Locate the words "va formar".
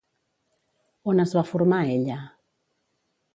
1.39-1.83